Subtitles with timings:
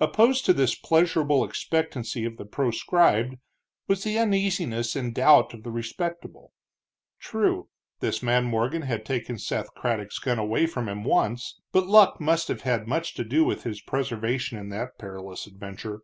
[0.00, 3.36] Opposed to this pleasurable expectancy of the proscribed
[3.86, 6.50] was the uneasiness and doubt of the respectable.
[7.20, 7.68] True,
[8.00, 12.48] this man Morgan had taken Seth Craddock's gun away from him once, but luck must
[12.48, 16.00] have had much to do with his preservation in that perilous adventure.